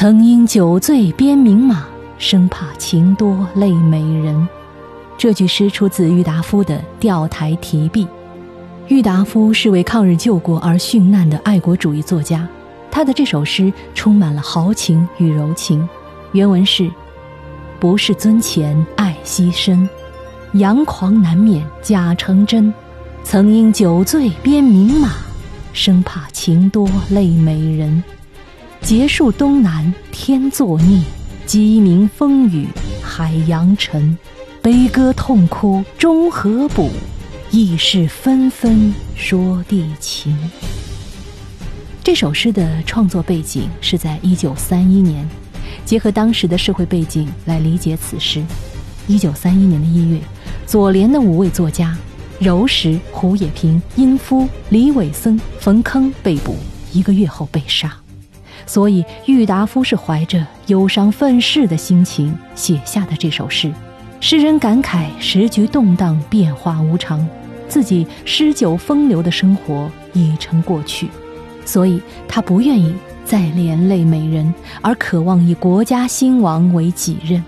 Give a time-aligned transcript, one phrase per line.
[0.00, 1.84] 曾因酒醉鞭名马，
[2.16, 4.48] 生怕情多累美人。
[5.18, 8.04] 这句诗出自郁达夫的《钓台题壁》。
[8.88, 12.48] 郁达夫是为抗日救国而殉难的爱国主义作家，
[12.90, 15.86] 他的这首诗充满了豪情与柔情。
[16.32, 16.90] 原文是
[17.78, 19.86] ：“不是尊前爱惜身，
[20.54, 22.72] 佯狂难免假成真。
[23.22, 25.10] 曾因酒醉鞭名马，
[25.74, 28.02] 生怕情多累美人。
[28.82, 31.02] 结束东南天作孽，
[31.46, 32.66] 鸡鸣风雨
[33.02, 34.16] 海洋沉。”
[34.62, 36.90] 悲歌痛哭终何补？
[37.50, 40.36] 意事纷纷说地情。
[42.02, 45.26] 这首诗的创作背景是在一九三一年，
[45.84, 48.44] 结合当时的社会背景来理解此诗。
[49.06, 50.20] 一九三一年的一月，
[50.66, 51.96] 左联的五位作家
[52.38, 56.56] 柔石、胡也平、殷夫、李伟森、冯铿被捕，
[56.92, 57.96] 一个月后被杀。
[58.66, 63.72] 所以郁达夫是怀着忧伤愤世的心情写下的这首诗。
[64.20, 67.26] 诗人感慨时局动荡，变化无常，
[67.68, 71.08] 自己诗酒风流的生活已成过去，
[71.64, 72.94] 所以他不愿意
[73.24, 77.42] 再连累美人，而渴望以国家兴亡为己任。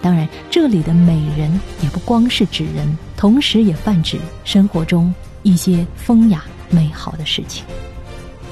[0.00, 1.48] 当然，这里的美人
[1.80, 7.64] 也不光是指人，同时也泛指生活中一些风雅美好的事情。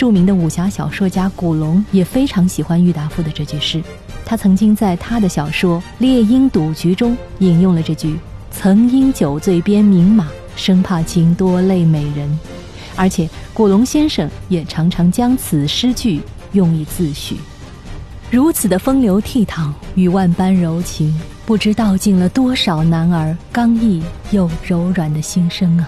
[0.00, 3.84] 著名的武侠小说家古龙也非常喜欢郁达夫的这句诗。
[4.24, 8.18] 他曾经在他的小说《猎鹰赌局》中引用了这句
[8.50, 12.38] ：“曾因酒醉鞭名马，生怕情多累美人。”
[12.96, 17.34] 而且古龙先生也常常将此诗句用以自诩。
[18.30, 25.86] 如此的风流倜傥与万般柔情，不知道尽了多少男儿刚毅又柔软的心声啊！